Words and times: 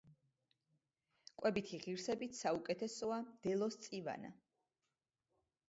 კვებითი 1.41 1.79
ღირსებით 1.83 2.39
საუკეთესოა 2.41 3.21
მდელოს 3.29 3.81
წივანა. 3.87 4.35